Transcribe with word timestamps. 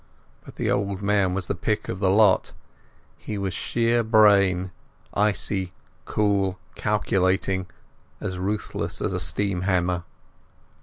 But 0.43 0.55
the 0.55 0.71
old 0.71 1.03
man 1.03 1.35
was 1.35 1.45
the 1.45 1.53
pick 1.53 1.87
of 1.87 1.99
the 1.99 2.09
lot. 2.09 2.53
He 3.19 3.37
was 3.37 3.53
sheer 3.53 4.01
brain, 4.03 4.71
icy, 5.13 5.73
cool, 6.05 6.57
calculating, 6.73 7.67
as 8.19 8.39
ruthless 8.39 8.99
as 8.99 9.13
a 9.13 9.19
steam 9.19 9.61
hammer. 9.61 10.03